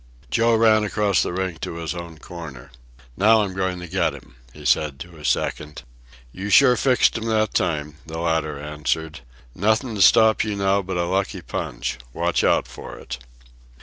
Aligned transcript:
Joe 0.31 0.55
ran 0.55 0.83
across 0.83 1.21
the 1.21 1.31
ring 1.31 1.57
to 1.61 1.75
his 1.75 1.93
own 1.93 2.17
corner. 2.17 2.71
"Now 3.15 3.43
I'm 3.43 3.53
going 3.53 3.77
to 3.81 3.87
get 3.87 4.15
'm," 4.15 4.33
he 4.51 4.65
said 4.65 4.99
to 5.01 5.11
his 5.11 5.27
second. 5.27 5.83
"You 6.31 6.49
sure 6.49 6.75
fixed 6.75 7.17
'm 7.19 7.25
that 7.25 7.53
time," 7.53 7.97
the 8.07 8.17
latter 8.17 8.59
answered. 8.59 9.19
"Nothin' 9.53 9.93
to 9.93 10.01
stop 10.01 10.43
you 10.43 10.55
now 10.55 10.81
but 10.81 10.97
a 10.97 11.05
lucky 11.05 11.43
punch. 11.43 11.99
Watch 12.15 12.43
out 12.43 12.67
for 12.67 12.97
it." 12.97 13.19